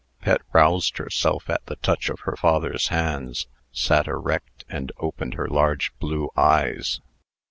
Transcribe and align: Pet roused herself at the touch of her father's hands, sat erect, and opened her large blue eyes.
Pet 0.19 0.41
roused 0.51 0.97
herself 0.97 1.47
at 1.47 1.63
the 1.67 1.75
touch 1.75 2.09
of 2.09 2.21
her 2.21 2.35
father's 2.35 2.87
hands, 2.87 3.45
sat 3.71 4.07
erect, 4.07 4.65
and 4.67 4.91
opened 4.97 5.35
her 5.35 5.47
large 5.47 5.91
blue 5.99 6.31
eyes. 6.35 7.01